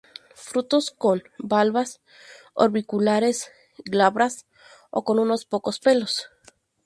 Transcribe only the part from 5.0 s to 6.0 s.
con unos pocos